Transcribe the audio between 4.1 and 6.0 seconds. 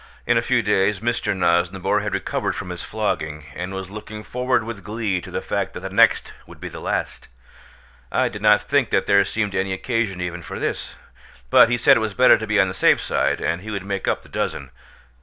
forward with glee to the fact that the